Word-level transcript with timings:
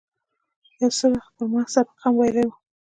یو 0.79 0.89
څه 0.97 1.05
وخت 1.13 1.31
یې 1.31 1.35
پر 1.37 1.47
ما 1.53 1.61
سبق 1.73 1.93
هم 2.01 2.13
ویلی 2.17 2.43
و. 2.47 2.51